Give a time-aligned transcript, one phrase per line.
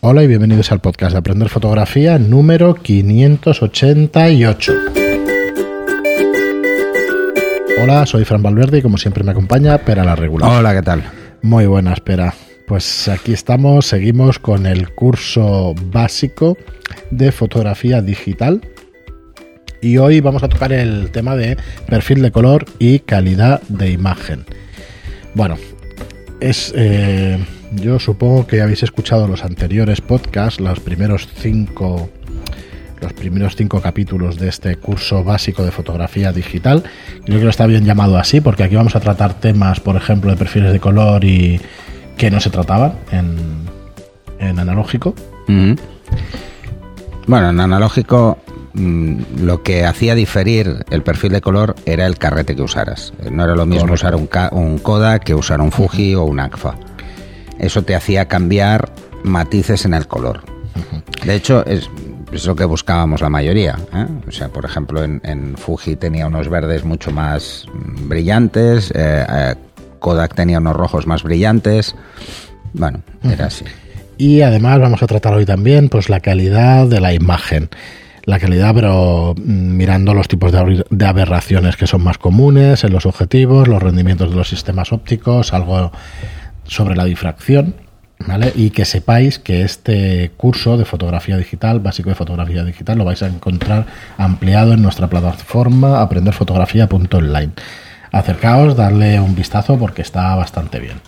[0.00, 4.72] Hola y bienvenidos al podcast de Aprender Fotografía número 588.
[7.82, 10.52] Hola, soy Fran Valverde y como siempre me acompaña Pera la Regular.
[10.52, 11.02] Hola, ¿qué tal?
[11.42, 12.32] Muy buena, espera.
[12.68, 16.56] Pues aquí estamos, seguimos con el curso básico
[17.10, 18.60] de fotografía digital.
[19.82, 21.56] Y hoy vamos a tocar el tema de
[21.88, 24.44] perfil de color y calidad de imagen.
[25.34, 25.56] Bueno,
[26.38, 32.08] es eh, yo supongo que habéis escuchado los anteriores podcasts, los primeros cinco
[33.00, 36.82] los primeros cinco capítulos de este curso básico de fotografía digital.
[37.24, 40.36] Creo que está bien llamado así porque aquí vamos a tratar temas, por ejemplo, de
[40.36, 41.60] perfiles de color y
[42.16, 43.36] que no se trataban en,
[44.40, 45.14] en analógico.
[47.26, 48.38] Bueno, en analógico
[48.74, 53.12] mm, lo que hacía diferir el perfil de color era el carrete que usaras.
[53.30, 56.74] No era lo mismo usar un, un Kodak que usar un Fuji o un Agfa.
[57.58, 58.90] Eso te hacía cambiar
[59.22, 60.42] matices en el color.
[61.24, 61.90] De hecho, es,
[62.46, 63.76] lo que buscábamos la mayoría.
[63.94, 64.06] ¿eh?
[64.26, 69.54] O sea, por ejemplo, en, Fuji tenía unos verdes mucho más brillantes, eh, eh,
[69.98, 71.94] Kodak tenía unos rojos más brillantes.
[72.72, 73.64] Bueno, era así.
[74.16, 77.68] Y además vamos a tratar hoy también pues la calidad de la imagen.
[78.24, 83.06] La calidad, pero mm, mirando los tipos de aberraciones que son más comunes en los
[83.06, 85.92] objetivos, los rendimientos de los sistemas ópticos, algo
[86.68, 87.74] sobre la difracción,
[88.26, 88.52] ¿vale?
[88.54, 93.22] Y que sepáis que este curso de fotografía digital, básico de fotografía digital, lo vais
[93.22, 97.52] a encontrar ampliado en nuestra plataforma aprenderfotografía.online.
[98.12, 101.00] Acercaos, darle un vistazo porque está bastante bien.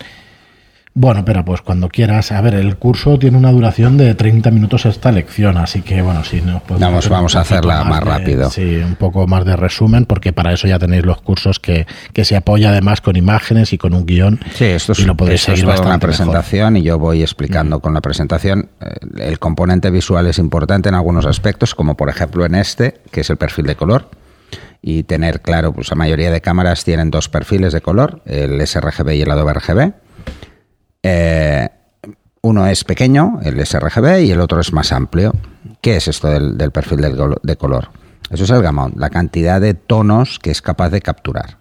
[0.93, 2.33] Bueno, pero pues cuando quieras.
[2.33, 6.23] A ver, el curso tiene una duración de 30 minutos esta lección, así que bueno,
[6.25, 8.49] si no Vamos, vamos a hacerla más, rápido.
[8.49, 12.25] Sí, un poco más de resumen, porque para eso ya tenéis los cursos que, que
[12.25, 14.39] se apoya además con imágenes y con un guion.
[14.53, 18.01] Sí, esto es, y lo podéis seguir una presentación y yo voy explicando con la
[18.01, 18.69] presentación.
[18.81, 23.21] Eh, el componente visual es importante en algunos aspectos, como por ejemplo en este, que
[23.21, 24.09] es el perfil de color
[24.81, 29.11] y tener claro, pues la mayoría de cámaras tienen dos perfiles de color, el sRGB
[29.11, 29.93] y el Adobe RGB.
[31.03, 31.69] Eh,
[32.41, 35.33] uno es pequeño, el sRGB, y el otro es más amplio.
[35.81, 37.89] ¿Qué es esto del, perfil de color?
[38.31, 41.57] Eso es el gamón, la cantidad de tonos que es capaz de capturar.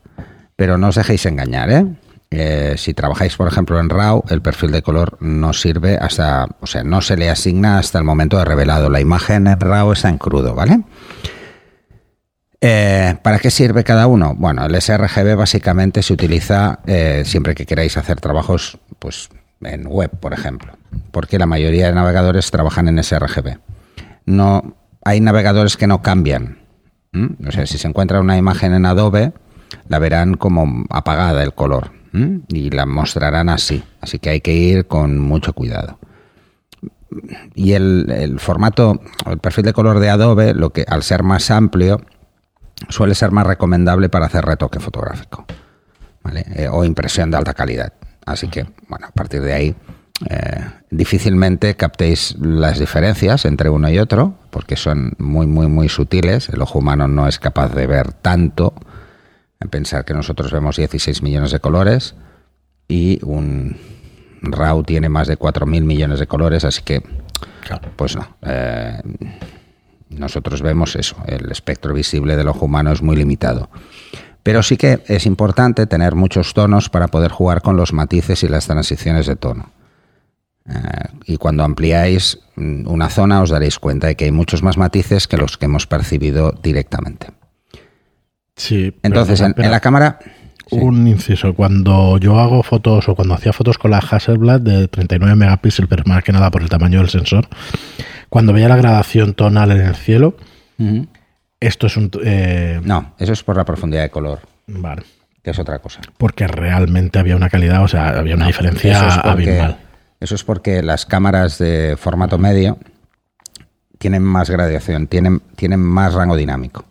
[0.54, 1.86] Pero no os dejéis engañar, ¿eh?
[2.30, 2.74] ¿eh?
[2.76, 6.84] si trabajáis, por ejemplo, en RAW, el perfil de color no sirve hasta, o sea,
[6.84, 8.88] no se le asigna hasta el momento de revelado.
[8.88, 10.82] La imagen en RAW está en crudo, ¿vale?
[12.60, 14.34] Eh, ¿Para qué sirve cada uno?
[14.36, 19.30] Bueno, el sRGB básicamente se utiliza eh, siempre que queráis hacer trabajos pues,
[19.62, 20.74] en web, por ejemplo,
[21.10, 23.58] porque la mayoría de navegadores trabajan en sRGB.
[24.26, 26.58] No, hay navegadores que no cambian.
[27.46, 29.32] O sea, si se encuentra una imagen en Adobe,
[29.88, 31.90] la verán como apagada el color
[32.48, 33.82] y la mostrarán así.
[34.00, 35.98] Así que hay que ir con mucho cuidado.
[37.56, 41.50] Y el, el formato, el perfil de color de Adobe, lo que al ser más
[41.50, 42.00] amplio,
[42.88, 45.44] suele ser más recomendable para hacer retoque fotográfico
[46.32, 47.92] eh, o impresión de alta calidad.
[48.26, 49.74] Así que, bueno, a partir de ahí,
[50.28, 56.48] eh, difícilmente captéis las diferencias entre uno y otro, porque son muy, muy, muy sutiles.
[56.50, 58.74] El ojo humano no es capaz de ver tanto.
[59.60, 62.14] En pensar que nosotros vemos 16 millones de colores
[62.88, 63.76] y un
[64.42, 67.02] RAW tiene más de 4.000 millones de colores, así que,
[67.96, 68.36] pues no.
[68.42, 69.00] Eh,
[70.10, 73.70] nosotros vemos eso, el espectro visible del ojo humano es muy limitado.
[74.42, 78.48] Pero sí que es importante tener muchos tonos para poder jugar con los matices y
[78.48, 79.70] las transiciones de tono.
[80.68, 80.72] Eh,
[81.26, 85.26] y cuando ampliáis mm, una zona os daréis cuenta de que hay muchos más matices
[85.26, 87.28] que los que hemos percibido directamente.
[88.56, 88.94] Sí.
[89.02, 90.18] Entonces, en, la cámara...
[90.70, 95.34] Un inciso, cuando yo hago fotos o cuando hacía fotos con la Hasselblad de 39
[95.34, 97.48] megapíxeles, pero más que nada por el tamaño del sensor,
[98.30, 100.36] cuando veía la gradación tonal en el cielo,
[101.58, 102.10] esto es un...
[102.24, 104.40] Eh, no, eso es por la profundidad de color.
[104.68, 105.02] Vale.
[105.42, 106.00] Que es otra cosa.
[106.16, 109.78] Porque realmente había una calidad, o sea, había una diferencia eso es porque, abismal.
[110.20, 112.78] Eso es porque las cámaras de formato medio
[113.98, 116.84] tienen más gradación, tienen, tienen más rango dinámico.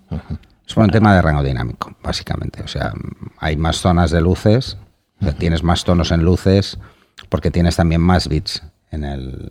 [0.68, 2.62] Es por un tema de rango dinámico, básicamente.
[2.64, 2.92] O sea,
[3.38, 4.78] hay más zonas de luces,
[5.38, 6.78] tienes más tonos en luces,
[7.30, 9.50] porque tienes también más bits en el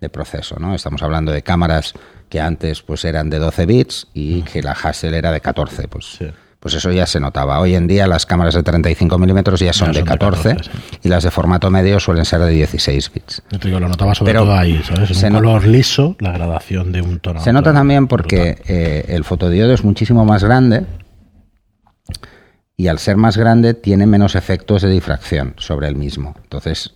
[0.00, 0.56] de proceso.
[0.58, 0.74] ¿no?
[0.74, 1.94] Estamos hablando de cámaras
[2.28, 5.88] que antes pues eran de 12 bits y que la Hassel era de 14.
[5.88, 6.18] Pues,
[6.58, 7.60] pues eso ya se notaba.
[7.60, 10.56] Hoy en día las cámaras de 35 milímetros ya son, de 14,
[11.02, 13.42] y las de formato medio suelen ser de 16 bits.
[13.62, 15.22] Yo lo notaba sobre todo ahí, ¿sabes?
[15.22, 17.40] En un color liso, la gradación de un tono.
[17.40, 20.86] Se nota también porque eh, el fotodiodo es muchísimo más grande
[22.76, 26.34] y al ser más grande tiene menos efectos de difracción sobre el mismo.
[26.42, 26.94] Entonces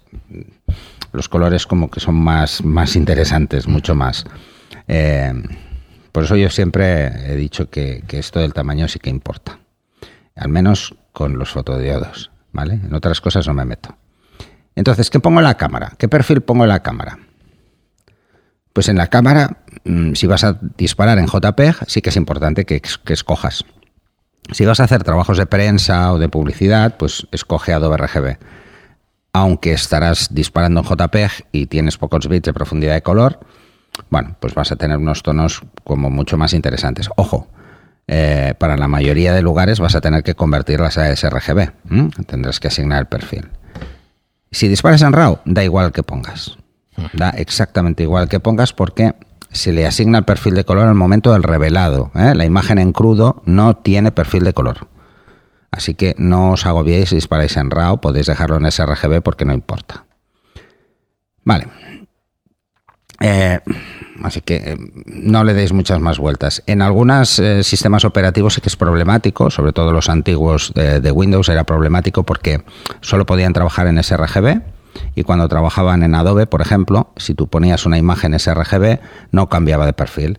[1.16, 4.26] Los colores como que son más, más interesantes, mucho más.
[4.86, 5.32] Eh,
[6.12, 9.58] por eso yo siempre he dicho que, esto del tamaño sí que importa.
[10.34, 12.74] Al menos con los fotodiodos, ¿vale?
[12.74, 13.96] En otras cosas no me meto.
[14.74, 15.94] Entonces, ¿qué pongo en la cámara?
[15.96, 17.18] ¿Qué perfil pongo en la cámara?
[18.74, 22.66] Pues en la cámara, mm, si vas a disparar en JPEG, sí que es importante
[22.66, 23.64] que, que escojas.
[24.52, 28.36] Si vas a hacer trabajos de prensa o de publicidad, pues escoge Adobe RGB
[29.36, 33.40] aunque estarás disparando en JPEG y tienes pocos bits de profundidad de color,
[34.10, 37.08] bueno, pues vas a tener unos tonos como mucho más interesantes.
[37.16, 37.48] Ojo,
[38.06, 41.70] eh, para la mayoría de lugares vas a tener que convertirlas a sRGB.
[42.26, 43.48] Tendrás que asignar el perfil.
[44.50, 46.56] Si disparas en RAW, da igual que pongas.
[47.12, 49.14] Da exactamente igual que pongas porque
[49.50, 52.10] se le asigna el perfil de color al momento del revelado.
[52.14, 52.34] ¿eh?
[52.34, 54.88] La imagen en crudo no tiene perfil de color.
[55.76, 59.52] Así que no os agobiéis si disparáis en RAW, podéis dejarlo en sRGB porque no
[59.52, 60.06] importa.
[61.44, 61.68] Vale.
[63.20, 63.60] Eh,
[64.22, 64.76] así que eh,
[65.06, 66.62] no le deis muchas más vueltas.
[66.66, 71.48] En algunos eh, sistemas operativos sí que es problemático, sobre todo los antiguos de, Windows
[71.50, 72.62] era problemático porque
[73.00, 74.62] solo podían trabajar en sRGB
[75.14, 78.98] y cuando trabajaban en Adobe, por ejemplo, si tú ponías una imagen sRGB
[79.30, 80.38] no cambiaba de perfil.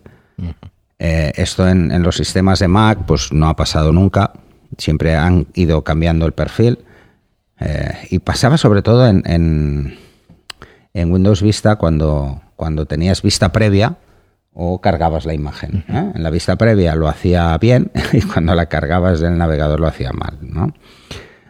[0.98, 4.32] esto en, en, los sistemas de Mac pues no ha pasado nunca
[4.76, 6.80] siempre han ido cambiando el perfil.
[7.60, 13.96] Eh, y pasaba sobre todo en, en, Windows Vista cuando, cuando tenías vista previa
[14.52, 15.84] o cargabas la imagen.
[15.88, 16.12] ¿eh?
[16.14, 20.12] En la vista previa lo hacía bien y cuando la cargabas del navegador lo hacía
[20.12, 20.38] mal.
[20.40, 20.72] ¿no?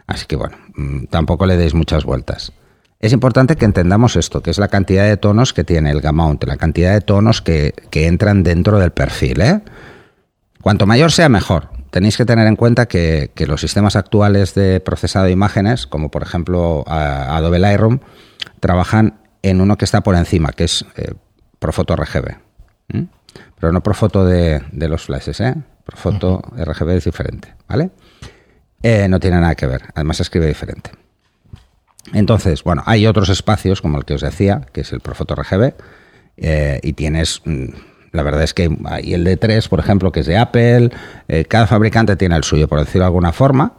[0.07, 2.53] Así que bueno, mm, tampoco le deis muchas vueltas.
[2.99, 6.43] Es importante que entendamos esto, que es la cantidad de tonos que tiene el gamount,
[6.43, 9.41] la cantidad de tonos que, que entran dentro del perfil.
[9.41, 9.61] ¿eh?
[10.61, 15.25] Cuanto mayor sea, mejor tenéis que tener en cuenta que, los sistemas actuales de procesado
[15.25, 17.99] de imágenes, como por ejemplo Adobe Lightroom,
[18.59, 21.13] trabajan en uno que está por encima, que es eh,
[21.59, 22.37] Profoto RGB.
[23.59, 25.55] Pero no Profoto de, de los flashes, ¿eh?
[25.85, 27.91] Profoto RGB es diferente, ¿vale?
[28.81, 30.91] Eh, no tiene nada que ver, además se escribe diferente.
[32.13, 35.73] Entonces, bueno, hay otros espacios, como el que os decía, que es el Profoto RGB,
[36.37, 37.65] eh, y tienes mm,
[38.11, 40.91] la verdad es que hay el D3, por ejemplo, que es de Apple,
[41.27, 43.73] eh, cada fabricante tiene el suyo, por decirlo de alguna forma,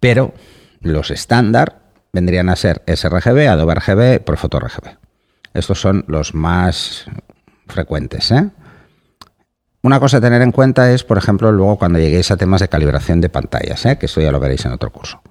[0.00, 0.34] pero
[0.80, 1.82] los estándar
[2.12, 4.98] vendrían a ser sRGB, Adobe RGB, Profoto RGB.
[5.54, 7.06] Estos son los más
[7.66, 8.30] frecuentes.
[8.32, 8.50] ¿eh?
[9.82, 12.68] Una cosa a tener en cuenta es, por ejemplo, luego cuando lleguéis a temas de
[12.68, 13.98] calibración de pantallas, ¿eh?
[13.98, 15.21] que esto ya lo veréis en otro curso.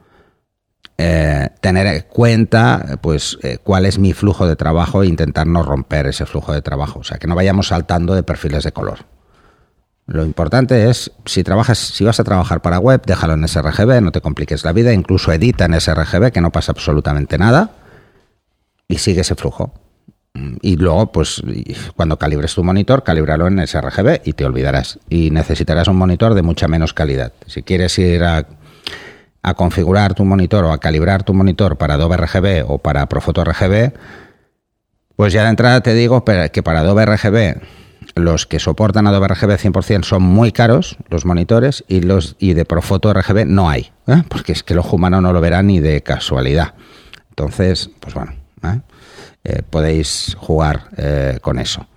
[1.04, 5.64] Eh, tener en cuenta pues eh, cuál es mi flujo de trabajo e intentar no
[5.64, 7.00] romper ese flujo de trabajo.
[7.00, 9.00] O sea, que no vayamos saltando de perfiles de color.
[10.06, 14.12] Lo importante es, si trabajas, si vas a trabajar para web, déjalo en sRGB, no
[14.12, 17.72] te compliques la vida, incluso edita en sRGB, que no pasa absolutamente nada,
[18.88, 19.74] y sigue ese flujo.
[20.62, 21.42] Y luego, pues,
[21.96, 25.00] cuando calibres tu monitor, calibralo en sRGB y te olvidarás.
[25.10, 27.34] Y necesitarás un monitor de mucha menos calidad.
[27.48, 28.46] Si quieres ir a
[29.44, 33.44] a configurar tu monitor o a calibrar tu monitor para Adobe RGB o para Profoto
[33.44, 33.94] RGB,
[35.16, 37.62] pues ya de entrada te digo que para Adobe RGB
[38.16, 42.66] los que soportan Adobe RGB 100% son muy caros, los monitores, y los y de
[42.66, 44.24] Profoto RGB no hay, ¿eh?
[44.28, 46.74] porque es que el ojo humano no lo verá ni de casualidad.
[47.30, 48.34] Entonces, pues bueno,
[48.64, 48.82] ¿eh?
[49.44, 50.90] Eh, podéis jugar
[51.42, 51.88] con eso.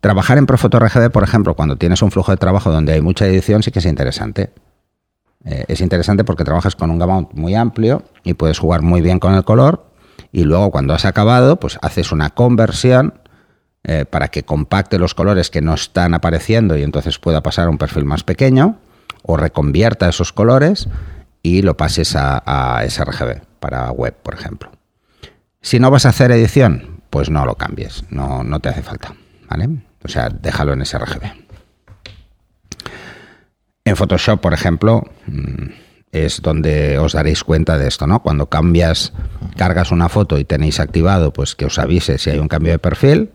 [0.00, 3.26] Trabajar en Profoto RGB, por ejemplo, cuando tienes un flujo de trabajo donde hay mucha
[3.26, 4.50] edición, sí que es interesante.
[5.44, 9.18] Eh, es interesante porque trabajas con un gamma muy amplio y puedes jugar muy bien
[9.18, 9.86] con el color
[10.32, 13.14] y luego cuando has acabado pues haces una conversión
[13.84, 17.70] eh, para que compacte los colores que no están apareciendo y entonces pueda pasar a
[17.70, 18.78] un perfil más pequeño
[19.22, 20.88] o reconvierta esos colores
[21.42, 22.42] y lo pases a,
[22.78, 24.70] a sRGB para web, por ejemplo.
[25.60, 29.14] Si no vas a hacer edición, pues no lo cambies, no, no te hace falta,
[29.48, 29.68] ¿vale?
[30.02, 31.43] O sea, déjalo en sRGB.
[33.84, 35.66] En Photoshop, por ejemplo, mm,
[36.12, 38.22] es donde os daréis cuenta de esto, ¿no?
[38.22, 39.12] Cuando cambias,
[39.56, 42.78] cargas una foto y tenéis activado, pues que os avise si hay un cambio de
[42.78, 43.30] perfil,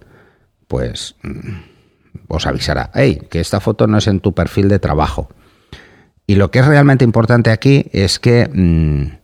[0.67, 1.49] pues mm,
[2.29, 5.29] os avisará, hey, que esta foto no es en tu perfil de trabajo.
[6.25, 9.17] Y lo que es realmente importante aquí es que mm,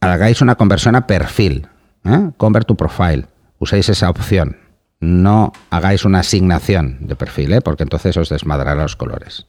[0.00, 1.68] hagáis una conversión a perfil,
[2.04, 2.30] ¿eh?
[2.36, 3.26] Convert to profile,
[3.58, 4.58] uséis esa opción.
[5.00, 7.60] No hagáis una asignación de perfil, ¿eh?
[7.62, 9.46] porque entonces os desmadrará los colores.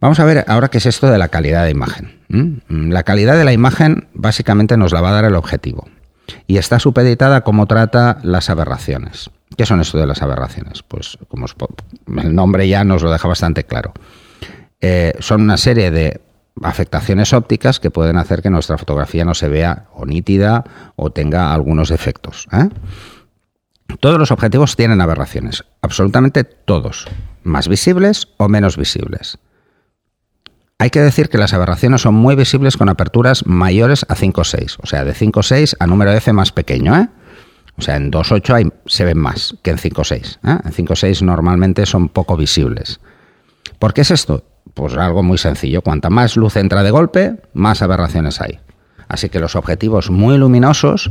[0.00, 2.20] Vamos a ver ahora qué es esto de la calidad de imagen.
[2.68, 5.88] La calidad de la imagen básicamente nos la va a dar el objetivo
[6.46, 9.30] y está supeditada a cómo trata las aberraciones.
[9.56, 10.82] ¿Qué son esto de las aberraciones?
[10.82, 11.46] Pues como
[12.20, 13.94] el nombre ya nos lo deja bastante claro.
[14.80, 16.20] Eh, son una serie de
[16.62, 20.64] afectaciones ópticas que pueden hacer que nuestra fotografía no se vea o nítida
[20.96, 22.48] o tenga algunos defectos.
[22.52, 22.68] ¿eh?
[24.00, 27.06] Todos los objetivos tienen aberraciones, absolutamente todos,
[27.44, 29.38] más visibles o menos visibles.
[30.78, 34.86] Hay que decir que las aberraciones son muy visibles con aperturas mayores a 5.6, o
[34.86, 36.94] sea, de 5.6 a número F más pequeño.
[36.94, 37.08] ¿eh?
[37.78, 40.36] O sea, en 2.8 se ven más que en 5.6.
[40.36, 40.60] ¿eh?
[40.64, 43.00] En 5.6 normalmente son poco visibles.
[43.78, 44.44] ¿Por qué es esto?
[44.74, 45.80] Pues algo muy sencillo.
[45.80, 48.60] Cuanta más luz entra de golpe, más aberraciones hay.
[49.08, 51.10] Así que los objetivos muy luminosos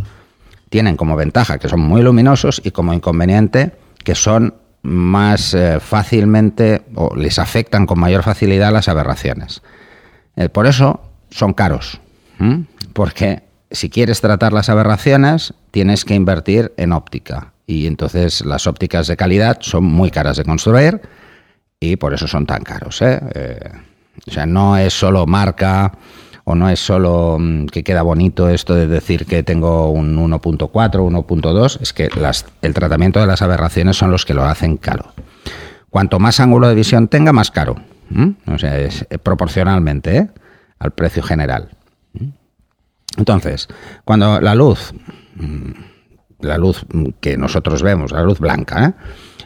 [0.69, 3.71] tienen como ventaja que son muy luminosos y como inconveniente
[4.03, 4.53] que son
[4.85, 9.61] más eh, fácilmente o les afectan con mayor facilidad las aberraciones.
[10.35, 11.99] Eh, por eso son caros,
[12.93, 19.07] porque si quieres tratar las aberraciones tienes que invertir en óptica y entonces las ópticas
[19.07, 21.01] de calidad son muy caras de construir
[21.79, 23.01] y por eso son tan caros.
[23.01, 23.19] ¿eh?
[24.27, 25.93] o sea, no es solo marca
[26.45, 30.69] o no es solo mm, que queda bonito esto de decir que tengo un 1.4,
[30.71, 32.09] 1.2, es que
[32.61, 35.13] el tratamiento de las aberraciones son los que lo hacen caro.
[35.89, 37.75] Cuanto más ángulo de visión tenga, más caro.
[38.47, 40.29] O sea, es eh, proporcionalmente ¿eh?
[40.77, 41.69] al precio general.
[43.17, 43.67] Entonces,
[44.03, 44.93] cuando la luz,
[45.35, 45.71] mm,
[46.41, 46.85] la luz
[47.21, 48.93] que nosotros vemos, la luz blanca, ¿eh?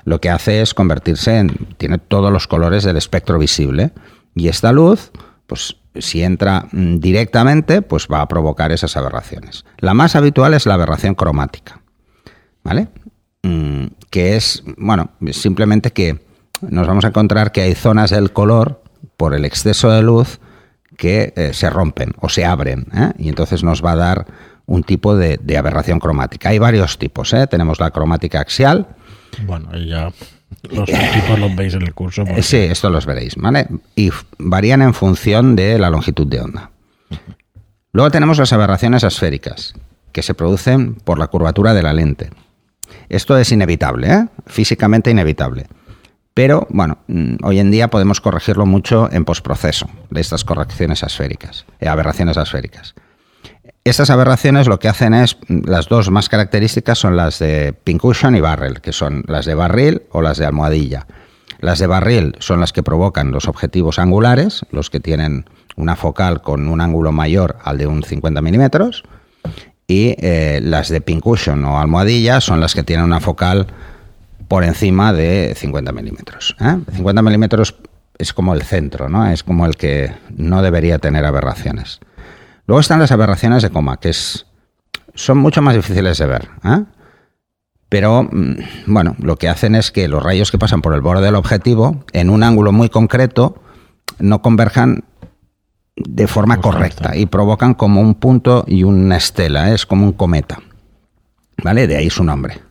[0.04, 3.92] lo que hace es convertirse en, tiene todos los colores del espectro visible.
[4.36, 5.12] Y esta luz,
[5.50, 9.66] pues si entra mm, directamente, pues va a provocar esas aberraciones.
[9.80, 11.82] La más habitual es la aberración cromática,
[12.64, 12.88] ¿vale?
[13.42, 16.24] Mm, que es, bueno, simplemente que
[16.62, 18.84] nos vamos a encontrar que hay zonas del color,
[19.18, 20.40] por el exceso de luz,
[20.98, 23.12] que eh, se rompen o se abren, ¿eh?
[23.18, 24.28] y entonces nos va a dar
[24.66, 26.50] un tipo de, aberración cromática.
[26.50, 27.48] Hay varios tipos, ¿eh?
[27.48, 28.88] tenemos la cromática axial.
[29.46, 30.12] Bueno, y ya
[30.70, 32.24] los tipos los veis en el curso.
[32.42, 33.68] Sí, esto los veréis, ¿vale?
[33.96, 36.72] Y varían en función de la longitud de onda.
[37.92, 39.74] Luego tenemos las aberraciones esféricas,
[40.12, 42.30] que se producen por la curvatura de la lente.
[43.10, 44.28] Esto es inevitable, ¿eh?
[44.48, 45.68] físicamente inevitable.
[46.34, 51.66] Pero bueno, mm, hoy en día podemos corregirlo mucho en postproceso de estas correcciones asféricas,
[51.80, 52.38] eh, aberraciones
[53.90, 58.40] Estas aberraciones lo que hacen es, las dos más características son las de pincushion y
[58.40, 61.08] barrel, que son las de barril o las de almohadilla.
[61.60, 66.44] Las de barril son las que provocan los objetivos angulares, los que tienen una focal
[66.44, 69.04] con un ángulo mayor al de un 50 milímetros,
[69.88, 73.66] y eh, las de pincushion o almohadilla son las que tienen una focal
[74.48, 76.56] por encima de 50 milímetros.
[76.60, 77.24] 50 ¿eh?
[77.24, 77.74] milímetros
[78.20, 79.28] es como el centro, ¿no?
[79.32, 82.00] Es como el que no debería tener aberraciones.
[82.70, 84.46] Luego están las aberraciones de coma, que es,
[85.16, 86.50] son mucho más difíciles de ver.
[86.64, 86.84] ¿eh?
[87.90, 91.26] Pero, mm, bueno, lo que hacen es que los rayos que pasan por el borde
[91.26, 93.60] del objetivo, en un ángulo muy concreto,
[94.20, 95.04] no converjan
[95.96, 99.74] de forma correcta y provocan como un punto y una estela, ¿eh?
[99.74, 100.60] es como un cometa.
[101.64, 101.88] ¿Vale?
[101.88, 102.62] De ahí su nombre.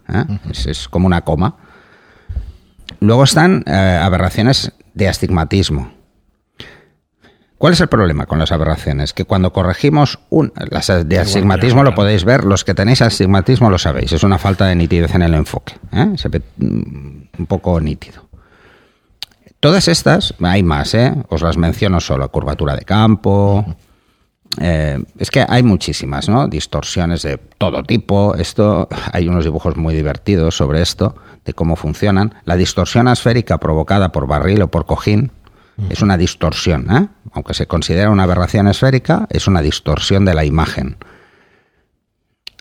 [0.48, 1.56] es, como una coma.
[3.00, 5.97] Luego están eh, aberraciones de astigmatismo.
[7.58, 9.12] ¿Cuál es el problema con las aberraciones?
[9.12, 10.52] Que cuando corregimos un...
[10.70, 14.66] Las de astigmatismo lo podéis ver, los que tenéis astigmatismo lo sabéis, es una falta
[14.66, 15.74] de nitidez en el enfoque.
[15.92, 16.12] ¿eh?
[16.16, 18.28] Se ve mm, un poco nítido.
[19.58, 21.12] Todas estas, hay más, ¿eh?
[21.30, 23.66] os las menciono solo, curvatura de campo,
[24.60, 26.46] eh, es que hay muchísimas, ¿no?
[26.46, 28.36] Distorsiones de todo tipo.
[28.36, 32.34] Esto, hay unos dibujos muy divertidos sobre esto, de cómo funcionan.
[32.44, 35.32] La distorsión asférica provocada por barril o por cojín
[35.90, 37.08] es una distorsión, ¿eh?
[37.32, 40.96] Aunque se considera una aberración esférica, es una distorsión de la imagen.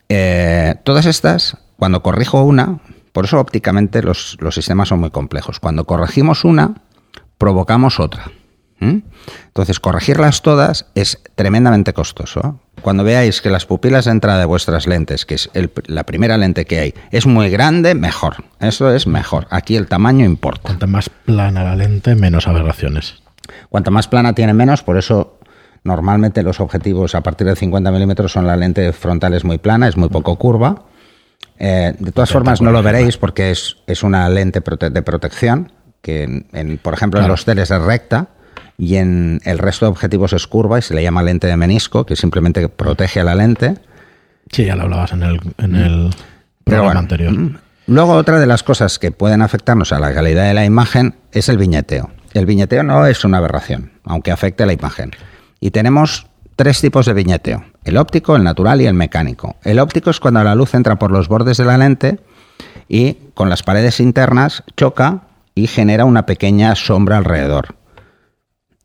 [0.09, 2.79] Eh, todas estas, cuando corrijo una,
[3.11, 5.59] por eso ópticamente los sistemas son muy complejos.
[5.59, 6.75] Cuando corregimos una,
[7.37, 8.31] provocamos otra.
[8.79, 12.59] Entonces, corregirlas todas es tremendamente costoso.
[12.81, 15.49] Cuando veáis que las pupilas de entrada de vuestras lentes, que es
[15.87, 18.43] la primera lente que hay, es muy grande, mejor.
[18.59, 19.47] Eso es mejor.
[19.49, 20.61] Aquí el tamaño importa.
[20.61, 23.23] Cuanto más plana la lente, menos aberraciones.
[23.69, 25.39] Cuanto más plana tiene menos, por eso
[25.83, 29.87] normalmente los objetivos a partir de 50 milímetros son la lente frontal es muy plana,
[29.87, 30.83] es muy poco curva.
[31.59, 36.45] Eh, de todas formas, no lo veréis porque es, es una lente de protección, que,
[36.53, 38.27] en, por ejemplo, en los teles es recta
[38.77, 42.05] y en el resto de objetivos es curva y se le llama lente de menisco,
[42.05, 43.75] que simplemente protege a la lente.
[44.51, 46.09] Sí, ya lo hablabas en el, en el
[46.63, 47.33] programa anterior.
[47.33, 51.15] Mm, luego, otra de las cosas que pueden afectarnos a la calidad de la imagen
[51.31, 52.11] es el viñeteo.
[52.37, 55.11] El viñeteo no es una aberración, aunque afecte la imagen.
[55.59, 59.55] Y tenemos tres tipos de viñeteo, el óptico, el natural y el mecánico.
[59.63, 62.19] El óptico es cuando la luz entra por los bordes de la lente
[62.87, 65.23] y con las paredes internas choca
[65.55, 67.75] y genera una pequeña sombra alrededor.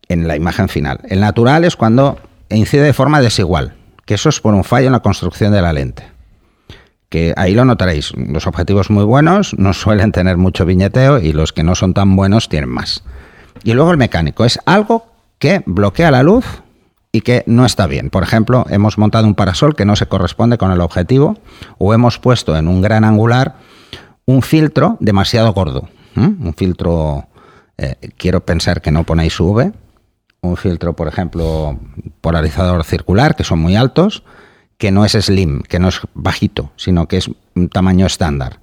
[0.09, 0.99] en la imagen final.
[1.07, 2.19] El natural es cuando
[2.49, 5.73] incide de forma desigual, que eso es por un fallo en la construcción de la
[5.73, 6.03] lente.
[7.09, 11.53] Que ahí lo notaréis, los objetivos muy buenos no suelen tener mucho viñeteo y los
[11.53, 13.03] que no son tan buenos tienen más.
[13.63, 15.05] Y luego el mecánico, es algo
[15.39, 16.45] que bloquea la luz
[17.11, 18.09] y que no está bien.
[18.09, 21.37] Por ejemplo, hemos montado un parasol que no se corresponde con el objetivo
[21.77, 23.55] o hemos puesto en un gran angular
[24.25, 25.87] un filtro demasiado gordo.
[26.15, 27.27] Un filtro,
[27.77, 29.73] eh, quiero pensar que no ponéis UV,
[30.41, 31.79] un filtro, por ejemplo,
[32.21, 34.23] polarizador circular, que son muy altos,
[34.77, 38.59] que no es slim, que no es bajito, sino que es un tamaño estándar.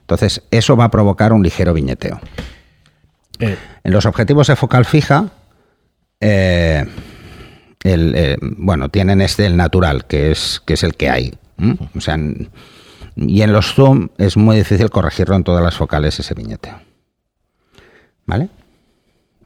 [0.00, 2.20] Entonces, eso va a provocar un ligero viñeteo.
[3.38, 3.56] Eh.
[3.82, 5.30] En los objetivos de focal fija,
[6.20, 6.84] eh,
[7.82, 11.34] el, bueno, tienen este el natural, que es, que es el que hay.
[11.96, 12.18] O sea,
[13.16, 16.80] y en los zoom es muy difícil corregirlo en todas las focales ese viñeteo.
[18.26, 18.48] ¿Vale?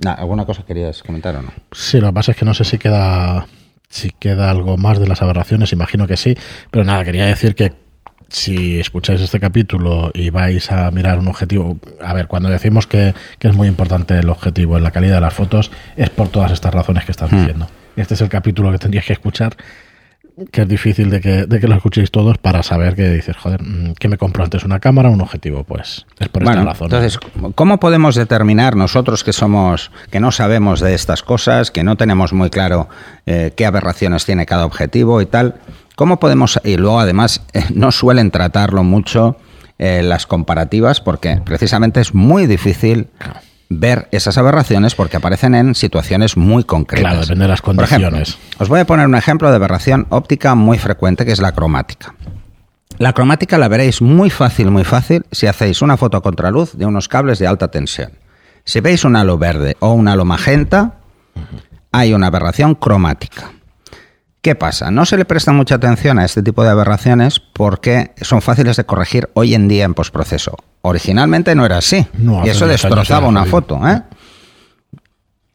[0.07, 1.53] ¿Alguna cosa querías comentar o no?
[1.73, 3.47] Sí, lo que pasa es que no sé si queda
[3.91, 6.37] si queda algo más de las aberraciones, imagino que sí,
[6.71, 7.73] pero nada, quería decir que
[8.29, 13.15] si escucháis este capítulo y vais a mirar un objetivo, a ver, cuando decimos que,
[13.41, 16.75] es muy importante el objetivo en la calidad de las fotos, es por todas estas
[16.75, 17.37] razones que estás hmm.
[17.37, 17.69] diciendo.
[17.97, 19.57] Este es el capítulo que tendrías que escuchar
[20.53, 23.63] que es difícil de que, de que lo escuchéis todos para saber que dices, joder,
[23.63, 24.65] mm, ¿qué me compro antes?
[24.65, 25.65] ¿Una cámara o un objetivo?
[25.65, 26.87] Pues es por esta razón.
[26.87, 27.19] Entonces,
[27.55, 32.33] ¿cómo podemos determinar nosotros que somos, que no sabemos de estas cosas, que no tenemos
[32.33, 32.89] muy claro
[33.27, 35.57] eh, qué aberraciones tiene cada objetivo y tal?
[35.99, 39.37] ¿Cómo podemos, y luego además eh, no suelen tratarlo mucho
[39.79, 43.09] eh, las comparativas porque precisamente es muy difícil
[43.69, 47.03] ver esas aberraciones porque aparecen en situaciones muy concretas.
[47.03, 48.39] Claro, depende de las condiciones.
[48.61, 52.15] os voy a poner un ejemplo de aberración óptica muy frecuente que es la cromática.
[52.99, 56.87] La cromática la veréis muy fácil, muy fácil si hacéis una foto a contraluz de
[56.87, 58.13] unos cables de alta tensión.
[58.65, 61.01] Si veis un halo verde o un halo magenta,
[61.91, 63.51] hay una aberración cromática.
[64.49, 64.91] ¿Qué pasa?
[64.91, 68.85] No se le presta mucha atención a este tipo de aberraciones porque son fáciles de
[68.85, 70.57] corregir hoy en día en postproceso.
[70.81, 72.07] Originalmente no era así.
[72.19, 73.79] y eso destrozaba una foto.
[73.87, 74.01] ¿eh?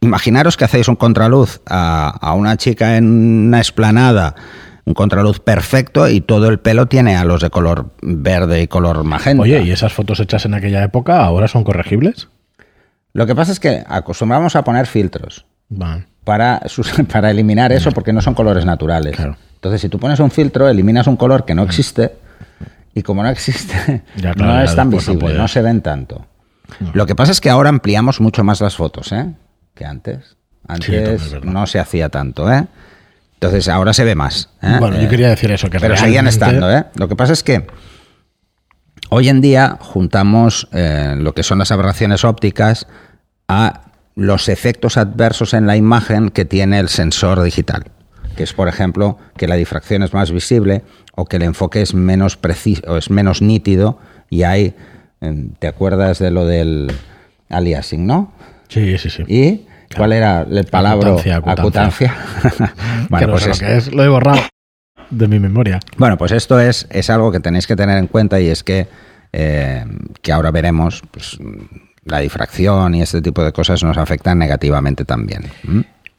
[0.01, 4.35] Imaginaros que hacéis un contraluz a, una chica en una esplanada,
[4.85, 9.41] un contraluz perfecto y todo el pelo tiene halos de color verde y color magenta.
[9.41, 12.27] Oye, ¿y esas fotos hechas en aquella época ahora son corregibles?
[13.11, 15.47] Lo que pasa es que acostumbramos a poner filtros
[16.23, 16.61] para,
[17.11, 19.17] para eliminar eso porque no son colores naturales.
[19.19, 22.13] Entonces, si tú pones un filtro, eliminas un color que no existe
[22.93, 24.03] y como no existe,
[24.37, 26.25] no es tan visible, no, se ven tanto.
[26.93, 29.33] Lo que pasa es que ahora ampliamos mucho más las fotos ¿eh?
[29.73, 30.37] que antes.
[30.67, 32.65] Antes no se hacía tanto, ¿eh?
[33.33, 34.49] Entonces ahora se ve más.
[34.61, 34.77] ¿eh?
[34.79, 36.85] Bueno, yo quería decir eso, que Pero seguían estando, ¿eh?
[36.95, 37.67] Lo que pasa es que
[39.09, 42.87] hoy en día juntamos eh, lo que son las aberraciones ópticas
[43.49, 43.81] a
[44.15, 47.85] los efectos adversos en la imagen que tiene el sensor digital,
[48.35, 50.83] que es, por ejemplo, que la difracción es más visible
[51.15, 53.99] o que el enfoque es menos preciso, o es menos nítido
[54.29, 54.75] y hay,
[55.21, 56.91] em, ¿te acuerdas de lo del
[57.49, 58.33] aliasing, no?
[58.67, 59.23] Sí, sí, sí.
[59.27, 61.15] ¿Y cuál era el palabra?
[61.45, 62.15] Acutancia.
[63.09, 64.41] bueno, pues lo que es, lo he borrado
[65.09, 65.79] de mi memoria.
[65.97, 68.87] Bueno, pues esto es, es algo que tenéis que tener en cuenta y es que,
[69.31, 69.85] eh,
[70.21, 71.37] que ahora veremos, pues
[72.05, 75.43] la difracción y este tipo de cosas nos afectan negativamente también.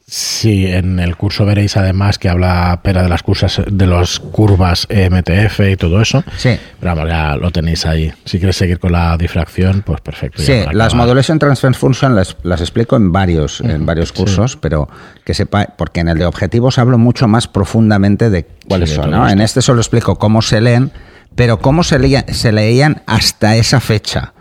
[0.07, 4.87] Sí, en el curso veréis además que habla Pera de las cursas, de las curvas
[4.87, 6.23] MTF y todo eso.
[6.37, 6.59] Sí.
[6.79, 8.13] Pero vamos, ya lo tenéis ahí.
[8.23, 10.43] Si quieres seguir con la difracción, pues perfecto.
[10.43, 14.87] Sí, las Modulation Transfer Function las, las explico en varios, en varios cursos, pero
[15.23, 19.11] que sepa, porque en el de objetivos hablo mucho más profundamente de cuáles son.
[19.27, 20.91] En este solo explico cómo se leen,
[21.35, 24.33] pero cómo se, leían, se leían hasta esa fecha.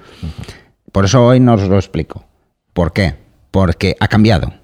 [0.95, 2.25] Por eso hoy no os lo explico.
[2.73, 3.17] ¿Por qué?
[3.51, 4.55] Porque ha cambiado.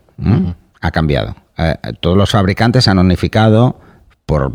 [0.81, 1.35] Ha cambiado.
[1.59, 3.81] Eh, todos los fabricantes han unificado
[4.27, 4.53] por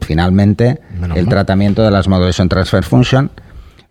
[0.00, 0.80] finalmente
[1.14, 3.30] el tratamiento de las Modulation Transfer Function,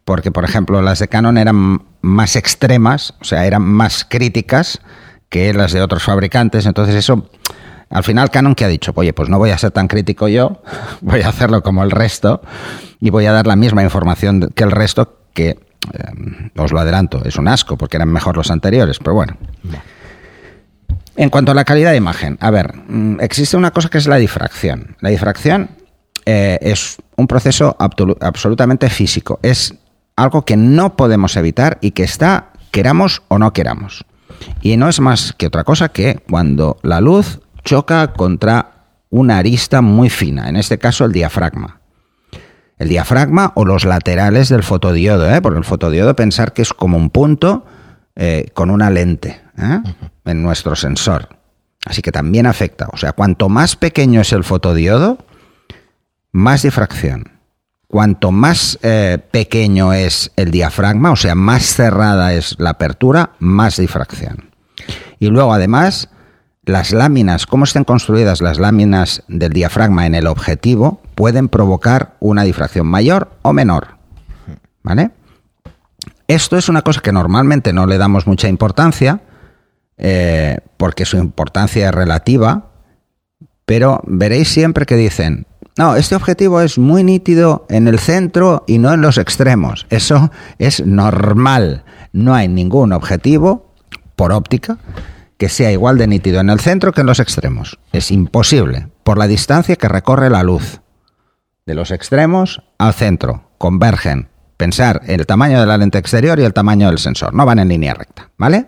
[0.03, 4.81] porque por ejemplo las de Canon eran más extremas, o sea, eran más críticas
[5.29, 7.29] que las de otros fabricantes, entonces eso
[7.89, 10.61] al final Canon que ha dicho, oye, pues no voy a ser tan crítico yo,
[10.99, 12.41] voy a hacerlo como el resto
[12.99, 17.21] y voy a dar la misma información que el resto que eh, os lo adelanto,
[17.25, 19.37] es un asco porque eran mejor los anteriores, pero bueno.
[21.15, 24.07] En cuanto a la calidad de imagen, a ver, mm, existe una cosa que es
[24.07, 24.95] la difracción.
[24.99, 25.69] La difracción
[26.25, 29.75] eh, es un proceso absolutamente físico, es
[30.15, 34.05] algo que no podemos evitar y que está, queramos o no queramos.
[34.61, 38.71] Y no es más que otra cosa que cuando la luz choca contra
[39.09, 41.82] una arista muy fina, en este caso el diafragma
[42.77, 45.41] el diafragma o los laterales del fotodiodo, ¿eh?
[45.41, 47.65] porque el fotodiodo pensar que es como un punto
[48.15, 49.79] eh, con una lente ¿eh?
[50.25, 51.29] en nuestro sensor.
[51.85, 52.87] Así que también afecta.
[52.93, 55.17] O sea, cuanto más pequeño es el fotodiodo,
[56.31, 57.31] más difracción.
[57.87, 63.77] Cuanto más eh, pequeño es el diafragma, o sea, más cerrada es la apertura, más
[63.77, 64.49] difracción.
[65.19, 66.09] Y luego, además,
[66.65, 72.43] las láminas, cómo estén construidas las láminas del diafragma en el objetivo, pueden provocar una
[72.43, 73.97] difracción mayor o menor.
[74.81, 75.11] ¿Vale?
[76.27, 79.21] Esto es una cosa que normalmente no le damos mucha importancia,
[79.97, 82.69] eh, porque su importancia es relativa,
[83.65, 85.45] pero veréis siempre que dicen,
[85.77, 89.85] no, este objetivo es muy nítido en el centro y no en los extremos.
[89.89, 91.83] Eso es normal.
[92.11, 93.73] No hay ningún objetivo
[94.15, 94.77] por óptica
[95.43, 97.77] que sea igual de nítido en el centro que en los extremos.
[97.91, 100.79] Es imposible, por la distancia que recorre la luz.
[101.65, 104.29] De los extremos al centro, convergen.
[104.55, 107.33] Pensar en el tamaño de la lente exterior y el tamaño del sensor.
[107.33, 108.67] No van en línea recta, ¿vale?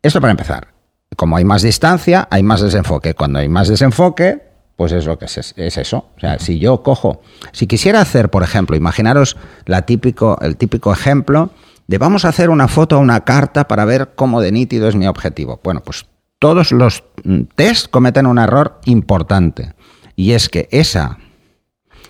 [0.00, 0.68] Esto para empezar.
[1.14, 3.12] Como hay más distancia, hay más desenfoque.
[3.12, 4.40] Cuando hay más desenfoque,
[4.76, 6.08] pues es lo que es, es, eso.
[6.16, 7.20] O sea, si yo cojo,
[7.52, 11.50] si quisiera hacer, por ejemplo, imaginaros la típico, el típico ejemplo
[11.90, 14.94] de vamos a hacer una foto o una carta para ver cómo de nítido es
[14.94, 15.58] mi objetivo.
[15.64, 16.06] Bueno, pues
[16.38, 19.74] todos los mm, test cometen un error importante
[20.14, 21.18] y es que esa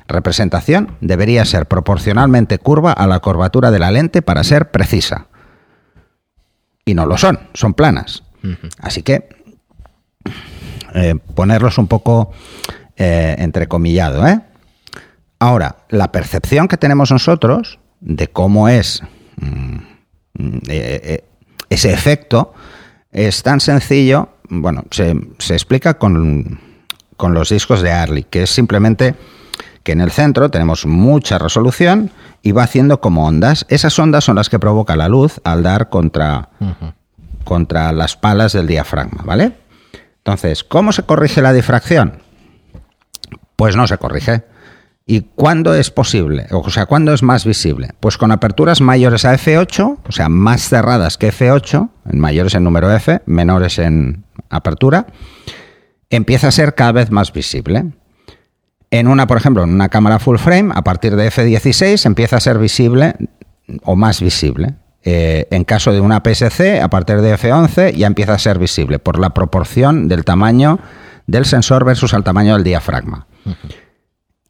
[0.06, 5.28] representación debería ser proporcionalmente curva a la curvatura de la lente para ser precisa.
[6.84, 8.22] Y no lo son, son planas.
[8.80, 9.30] Así que
[10.92, 12.32] eh, ponerlos un poco
[12.96, 14.26] eh, entrecomillado.
[14.26, 14.42] ¿eh?
[15.38, 19.02] Ahora, la percepción que tenemos nosotros de cómo es
[21.68, 22.55] ese efecto
[23.12, 25.11] es tan sencillo, bueno, se,
[25.50, 26.61] explica con,
[27.16, 29.14] con, los discos de Arley, que es simplemente
[29.83, 32.11] que en el centro tenemos mucha resolución
[32.42, 33.66] y va haciendo como ondas.
[33.68, 36.50] Esas ondas son las que provoca la luz al dar contra,
[37.44, 39.53] contra las palas del diafragma, ¿vale?
[40.18, 42.22] Entonces, ¿cómo se corrige la difracción?
[43.57, 44.44] Pues no se corrige.
[45.11, 46.46] ¿Y cuándo es posible?
[46.53, 47.88] O sea, ¿cuándo es más visible?
[47.99, 52.92] Pues con aperturas mayores a F8, o sea, más cerradas que F8, mayores en número
[52.92, 55.09] F, menores en apertura,
[56.11, 57.87] empieza a ser cada vez más visible.
[58.92, 62.40] En una, por ejemplo, en una cámara full frame, a partir de F16 empieza a
[62.40, 63.16] ser visible
[63.83, 64.77] o más visible.
[65.03, 69.01] Eh, en caso de una PSC, a partir de F11 ya empieza a ser visible
[69.01, 70.79] por la proporción del tamaño
[71.27, 73.27] del sensor versus el tamaño del diafragma.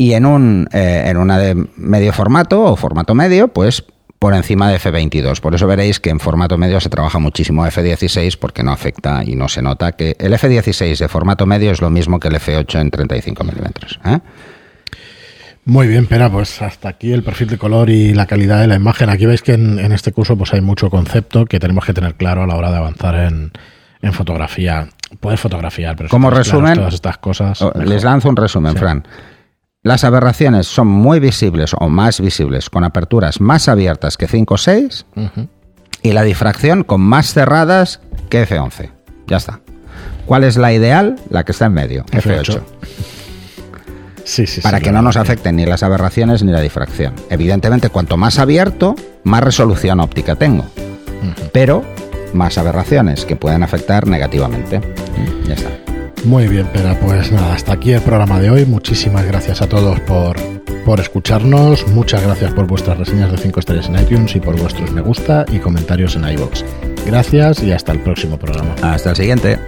[0.00, 3.84] Y en, un, eh, en una de medio formato o formato medio, pues
[4.18, 5.40] por encima de F22.
[5.42, 9.36] Por eso veréis que en formato medio se trabaja muchísimo F16 porque no afecta y
[9.36, 12.80] no se nota que el F16 de formato medio es lo mismo que el F8
[12.80, 14.00] en 35 milímetros.
[14.06, 14.20] ¿eh?
[15.66, 18.76] Muy bien, pero pues hasta aquí el perfil de color y la calidad de la
[18.76, 19.10] imagen.
[19.10, 22.44] Aquí veis que en, este curso pues hay mucho concepto que tenemos que tener claro
[22.44, 23.52] a la hora de avanzar en,
[24.12, 24.88] fotografía.
[25.20, 27.62] Puedes fotografiar, pero como resumen, todas estas cosas.
[27.84, 29.04] Les lanzo un resumen, Fran.
[29.82, 34.58] Las aberraciones son muy visibles o más visibles con aperturas más abiertas que 5 o
[34.58, 35.06] 6
[36.02, 38.90] y la difracción con más cerradas que F11.
[39.26, 39.60] Ya está.
[40.26, 41.16] ¿Cuál es la ideal?
[41.30, 42.60] La que está en medio, F8.
[44.24, 47.14] Sí, sí, para que no nos afecten ni las aberraciones ni la difracción.
[47.30, 50.66] Evidentemente, cuanto más abierto, más resolución óptica tengo.
[51.52, 51.84] Pero
[52.34, 54.80] más aberraciones que pueden afectar negativamente.
[55.46, 55.89] Ya está.
[56.24, 58.66] Muy bien, pero pues nada, hasta aquí el programa de hoy.
[58.66, 60.37] Muchísimas gracias a todos por,
[60.85, 61.87] por escucharnos.
[61.88, 65.44] Muchas gracias por vuestras reseñas de 5 estrellas en iTunes y por vuestros me gusta
[65.50, 66.62] y comentarios en iVoox.
[67.06, 68.74] Gracias y hasta el próximo programa.
[68.83, 69.59] Hasta el siguiente.